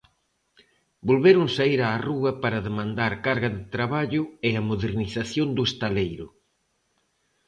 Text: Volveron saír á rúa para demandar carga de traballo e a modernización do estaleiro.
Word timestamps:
Volveron 1.07 1.47
saír 1.57 1.79
á 1.87 1.89
rúa 2.07 2.31
para 2.43 2.63
demandar 2.67 3.13
carga 3.25 3.49
de 3.57 3.61
traballo 3.75 4.23
e 4.47 4.49
a 4.59 4.65
modernización 4.69 5.47
do 5.57 5.63
estaleiro. 5.69 6.27